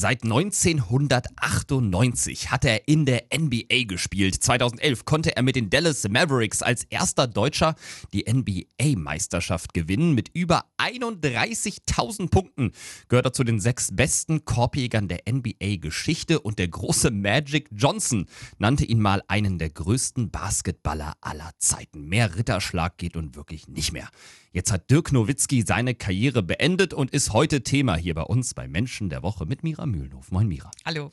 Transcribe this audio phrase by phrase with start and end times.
[0.00, 4.42] Seit 1998 hat er in der NBA gespielt.
[4.42, 7.74] 2011 konnte er mit den Dallas Mavericks als erster Deutscher
[8.14, 10.14] die NBA-Meisterschaft gewinnen.
[10.14, 12.72] Mit über 31.000 Punkten
[13.08, 18.24] gehört er zu den sechs besten Korbjägern der NBA-Geschichte und der große Magic Johnson
[18.56, 22.08] nannte ihn mal einen der größten Basketballer aller Zeiten.
[22.08, 24.08] Mehr Ritterschlag geht und wirklich nicht mehr.
[24.52, 28.66] Jetzt hat Dirk Nowitzki seine Karriere beendet und ist heute Thema hier bei uns bei
[28.66, 30.30] Menschen der Woche mit Mira Mühlenhof.
[30.30, 30.70] Moin Mira.
[30.84, 31.10] Hallo.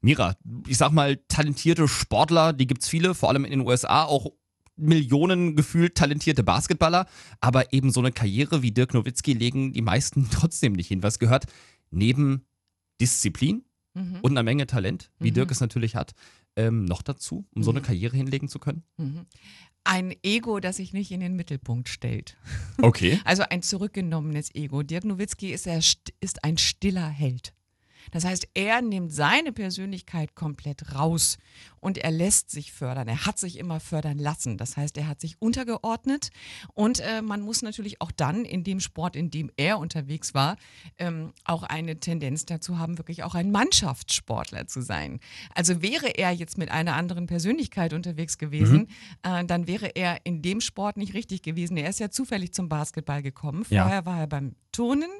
[0.00, 4.32] Mira, ich sag mal, talentierte Sportler, die gibt's viele, vor allem in den USA, auch
[4.76, 7.06] Millionen gefühlt talentierte Basketballer,
[7.40, 11.02] aber eben so eine Karriere wie Dirk Nowitzki legen die meisten trotzdem nicht hin.
[11.02, 11.46] Was gehört
[11.90, 12.46] neben
[13.00, 14.18] Disziplin mhm.
[14.22, 15.34] und einer Menge Talent, wie mhm.
[15.34, 16.12] Dirk es natürlich hat,
[16.56, 17.64] ähm, noch dazu, um mhm.
[17.64, 17.84] so eine mhm.
[17.84, 18.84] Karriere hinlegen zu können?
[18.96, 19.26] Mhm
[19.84, 22.36] ein Ego, das sich nicht in den Mittelpunkt stellt.
[22.80, 23.18] Okay.
[23.24, 24.82] Also ein zurückgenommenes Ego.
[24.82, 27.54] Dirk Nowitzki ist, er, ist ein stiller Held.
[28.10, 31.38] Das heißt, er nimmt seine Persönlichkeit komplett raus
[31.80, 33.08] und er lässt sich fördern.
[33.08, 34.58] Er hat sich immer fördern lassen.
[34.58, 36.30] Das heißt, er hat sich untergeordnet
[36.74, 40.56] und äh, man muss natürlich auch dann in dem Sport, in dem er unterwegs war,
[40.98, 45.20] ähm, auch eine Tendenz dazu haben, wirklich auch ein Mannschaftssportler zu sein.
[45.54, 48.88] Also wäre er jetzt mit einer anderen Persönlichkeit unterwegs gewesen,
[49.24, 49.34] mhm.
[49.34, 51.76] äh, dann wäre er in dem Sport nicht richtig gewesen.
[51.76, 53.64] Er ist ja zufällig zum Basketball gekommen.
[53.64, 54.04] Vorher ja.
[54.04, 55.10] war er beim Turnen.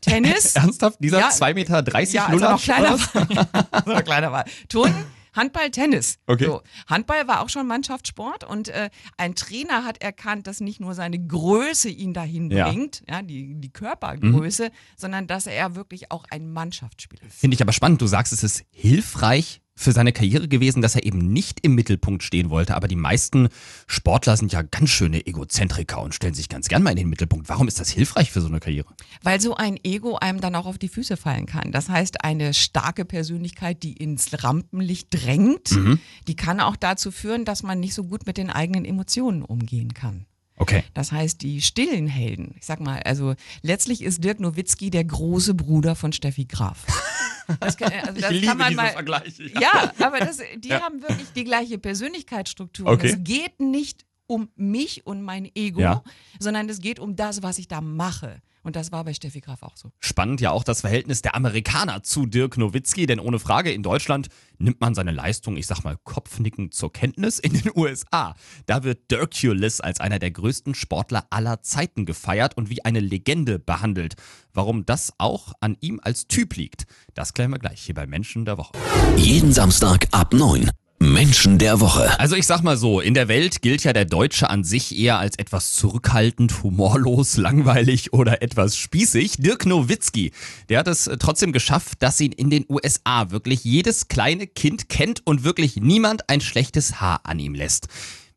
[0.00, 0.54] Tennis.
[0.56, 0.98] Ernsthaft?
[1.00, 3.94] Dieser ja, 2,30 Meter ja, also noch kleiner war.
[3.94, 4.44] noch kleiner war.
[4.68, 5.04] Turnen.
[5.32, 6.18] Handball, Tennis.
[6.26, 6.46] Okay.
[6.46, 10.94] So, Handball war auch schon Mannschaftssport und äh, ein Trainer hat erkannt, dass nicht nur
[10.94, 14.72] seine Größe ihn dahin bringt, ja, die, die Körpergröße, mhm.
[14.96, 17.38] sondern dass er wirklich auch ein Mannschaftsspieler ist.
[17.38, 18.02] Finde ich aber spannend.
[18.02, 22.22] Du sagst, es ist hilfreich, für seine Karriere gewesen, dass er eben nicht im Mittelpunkt
[22.22, 22.76] stehen wollte.
[22.76, 23.48] Aber die meisten
[23.86, 27.48] Sportler sind ja ganz schöne Egozentriker und stellen sich ganz gern mal in den Mittelpunkt.
[27.48, 28.88] Warum ist das hilfreich für so eine Karriere?
[29.22, 31.72] Weil so ein Ego einem dann auch auf die Füße fallen kann.
[31.72, 35.98] Das heißt, eine starke Persönlichkeit, die ins Rampenlicht drängt, mhm.
[36.28, 39.94] die kann auch dazu führen, dass man nicht so gut mit den eigenen Emotionen umgehen
[39.94, 40.26] kann.
[40.56, 40.84] Okay.
[40.92, 42.54] Das heißt, die stillen Helden.
[42.58, 46.84] Ich sag mal, also letztlich ist Dirk Nowitzki der große Bruder von Steffi Graf.
[47.58, 49.50] Das, kann, also das ich liebe diese mal, Vergleiche.
[49.54, 50.82] Ja, ja aber das, die ja.
[50.82, 52.86] haben wirklich die gleiche Persönlichkeitsstruktur.
[52.86, 53.08] Okay.
[53.08, 56.02] Es geht nicht um mich und mein Ego, ja.
[56.38, 58.40] sondern es geht um das, was ich da mache.
[58.62, 59.90] Und das war bei Steffi Graf auch so.
[59.98, 64.28] Spannend ja auch das Verhältnis der Amerikaner zu Dirk Nowitzki, denn ohne Frage, in Deutschland
[64.58, 67.38] nimmt man seine Leistung, ich sag mal, kopfnickend zur Kenntnis.
[67.38, 68.34] In den USA,
[68.66, 73.58] da wird Dirkulis als einer der größten Sportler aller Zeiten gefeiert und wie eine Legende
[73.58, 74.14] behandelt.
[74.52, 78.44] Warum das auch an ihm als Typ liegt, das klären wir gleich hier bei Menschen
[78.44, 78.72] der Woche.
[79.16, 80.70] Jeden Samstag ab 9.
[81.02, 82.20] Menschen der Woche.
[82.20, 85.18] Also ich sag mal so, in der Welt gilt ja der Deutsche an sich eher
[85.18, 89.38] als etwas zurückhaltend, humorlos, langweilig oder etwas spießig.
[89.38, 90.32] Dirk Nowitzki,
[90.68, 95.26] der hat es trotzdem geschafft, dass ihn in den USA wirklich jedes kleine Kind kennt
[95.26, 97.88] und wirklich niemand ein schlechtes Haar an ihm lässt.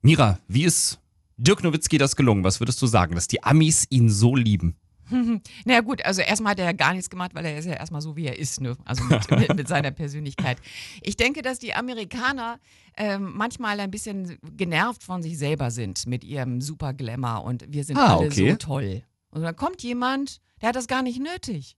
[0.02, 1.00] Mira, wie ist
[1.36, 2.46] Dirk Nowitzki das gelungen?
[2.46, 4.78] Was würdest du sagen, dass die Amis ihn so lieben?
[5.66, 8.02] naja gut, also erstmal hat er ja gar nichts gemacht, weil er ist ja erstmal
[8.02, 8.76] so, wie er ist, ne?
[8.86, 10.58] also mit, mit, mit seiner Persönlichkeit.
[11.02, 12.60] Ich denke, dass die Amerikaner
[12.98, 17.84] ähm, manchmal ein bisschen genervt von sich selber sind mit ihrem super Glamour und wir
[17.84, 18.52] sind ah, alle okay.
[18.52, 19.04] so toll.
[19.30, 21.76] Und dann kommt jemand, der hat das gar nicht nötig.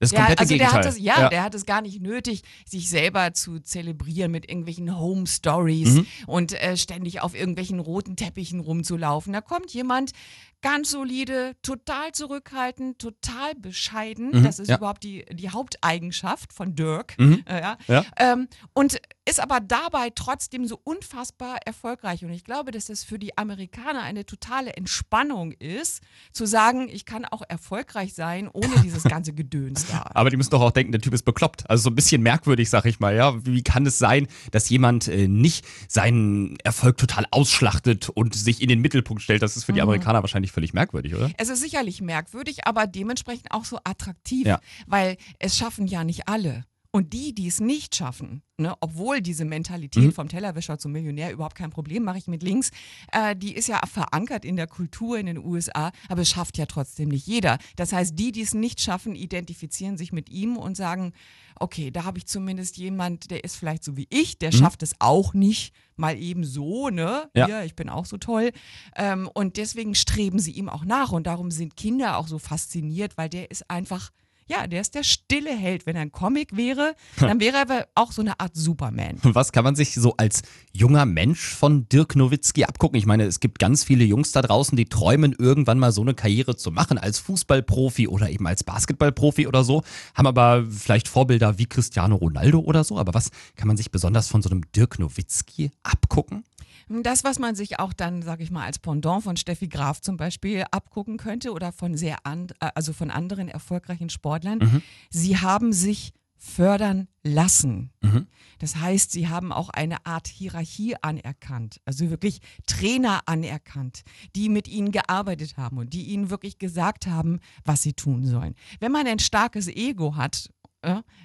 [0.00, 0.70] Das komplette also Gegenteil.
[0.70, 4.30] Der hat das, ja, ja, der hat es gar nicht nötig, sich selber zu zelebrieren
[4.30, 6.06] mit irgendwelchen Home Stories mhm.
[6.26, 9.32] und äh, ständig auf irgendwelchen roten Teppichen rumzulaufen.
[9.32, 10.12] Da kommt jemand,
[10.60, 14.30] ganz solide, total zurückhaltend, total bescheiden.
[14.30, 14.76] Mhm, das ist ja.
[14.76, 17.14] überhaupt die, die Haupteigenschaft von Dirk.
[17.18, 17.44] Mhm.
[17.46, 17.78] Äh, ja.
[17.86, 18.04] ja.
[18.16, 22.24] Ähm, und ist aber dabei trotzdem so unfassbar erfolgreich.
[22.24, 26.02] Und ich glaube, dass das für die Amerikaner eine totale Entspannung ist,
[26.32, 30.10] zu sagen, ich kann auch erfolgreich sein, ohne dieses ganze Gedöns da.
[30.14, 31.68] Aber die müssen doch auch denken, der Typ ist bekloppt.
[31.68, 33.14] Also so ein bisschen merkwürdig, sag ich mal.
[33.14, 38.62] Ja, wie kann es sein, dass jemand äh, nicht seinen Erfolg total ausschlachtet und sich
[38.62, 39.42] in den Mittelpunkt stellt?
[39.42, 39.88] Das ist für die mhm.
[39.88, 41.30] Amerikaner wahrscheinlich wahrscheinlich völlig merkwürdig, oder?
[41.36, 44.60] Es ist sicherlich merkwürdig, aber dementsprechend auch so attraktiv, ja.
[44.86, 46.64] weil es schaffen ja nicht alle.
[46.90, 50.12] Und die, die es nicht schaffen, ne, obwohl diese Mentalität mhm.
[50.12, 52.70] vom Tellerwäscher zum Millionär überhaupt kein Problem, mache ich mit links,
[53.12, 56.64] äh, die ist ja verankert in der Kultur in den USA, aber es schafft ja
[56.64, 57.58] trotzdem nicht jeder.
[57.76, 61.12] Das heißt, die, die es nicht schaffen, identifizieren sich mit ihm und sagen,
[61.60, 64.56] okay, da habe ich zumindest jemand, der ist vielleicht so wie ich, der mhm.
[64.56, 67.28] schafft es auch nicht mal eben so, ne?
[67.34, 67.46] Ja.
[67.46, 68.52] Hier, ich bin auch so toll.
[68.96, 73.18] Ähm, und deswegen streben sie ihm auch nach und darum sind Kinder auch so fasziniert,
[73.18, 74.10] weil der ist einfach
[74.48, 75.86] ja, der ist der stille Held.
[75.86, 79.18] Wenn er ein Comic wäre, dann wäre er aber auch so eine Art Superman.
[79.22, 80.42] Was kann man sich so als
[80.72, 82.98] junger Mensch von Dirk Nowitzki abgucken?
[82.98, 86.14] Ich meine, es gibt ganz viele Jungs da draußen, die träumen, irgendwann mal so eine
[86.14, 89.82] Karriere zu machen als Fußballprofi oder eben als Basketballprofi oder so,
[90.14, 92.98] haben aber vielleicht Vorbilder wie Cristiano Ronaldo oder so.
[92.98, 96.44] Aber was kann man sich besonders von so einem Dirk Nowitzki abgucken?
[96.88, 100.16] Das, was man sich auch dann, sage ich mal, als Pendant von Steffi Graf zum
[100.16, 104.82] Beispiel abgucken könnte oder von sehr and, also von anderen erfolgreichen Sportlern, mhm.
[105.10, 107.90] sie haben sich fördern lassen.
[108.00, 108.28] Mhm.
[108.60, 114.02] Das heißt, sie haben auch eine Art Hierarchie anerkannt, also wirklich Trainer anerkannt,
[114.36, 118.54] die mit ihnen gearbeitet haben und die ihnen wirklich gesagt haben, was sie tun sollen.
[118.80, 120.48] Wenn man ein starkes Ego hat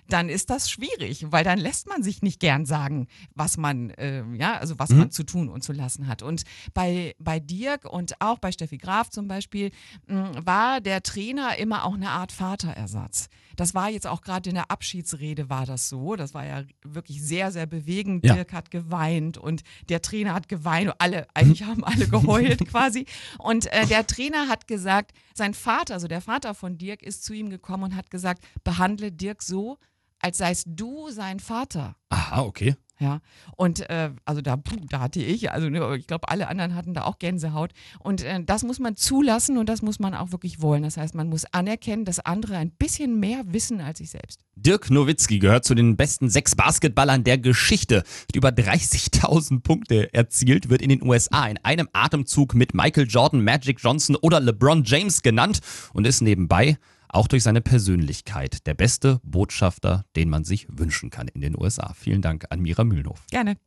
[0.09, 4.23] dann ist das schwierig, weil dann lässt man sich nicht gern sagen, was man, äh,
[4.33, 4.97] ja, also was mhm.
[4.97, 6.23] man zu tun und zu lassen hat.
[6.23, 9.71] Und bei, bei Dirk und auch bei Steffi Graf zum Beispiel
[10.07, 13.29] mh, hm, war der Trainer immer auch eine Art Vaterersatz.
[13.55, 16.15] Das war jetzt auch gerade in der Abschiedsrede war das so.
[16.15, 18.25] Das war ja wirklich sehr, sehr bewegend.
[18.25, 18.35] Ja.
[18.35, 20.93] Dirk hat geweint und der Trainer hat geweint.
[20.99, 23.05] Alle, eigentlich haben alle geheult quasi.
[23.37, 27.33] Und äh, der Trainer hat gesagt, sein Vater, also der Vater von Dirk, ist zu
[27.33, 29.77] ihm gekommen und hat gesagt, behandle Dirk so,
[30.19, 31.95] als seist du sein Vater.
[32.09, 32.75] Aha, okay.
[32.99, 33.21] Ja,
[33.57, 37.03] und äh, also da, da hatte ich, also ne, ich glaube, alle anderen hatten da
[37.03, 37.71] auch Gänsehaut.
[37.99, 40.83] Und äh, das muss man zulassen und das muss man auch wirklich wollen.
[40.83, 44.41] Das heißt, man muss anerkennen, dass andere ein bisschen mehr wissen als ich selbst.
[44.55, 47.97] Dirk Nowitzki gehört zu den besten sechs Basketballern der Geschichte.
[47.97, 53.43] Hat über 30.000 Punkte erzielt, wird in den USA in einem Atemzug mit Michael Jordan,
[53.43, 55.61] Magic Johnson oder LeBron James genannt
[55.93, 56.77] und ist nebenbei
[57.13, 61.93] auch durch seine Persönlichkeit der beste Botschafter, den man sich wünschen kann in den USA.
[61.93, 63.25] Vielen Dank an Mira Mühlenhof.
[63.29, 63.57] Gerne.